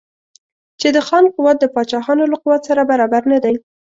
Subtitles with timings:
[0.79, 3.55] چې د خان قوت د پاچاهانو له قوت سره برابر نه دی.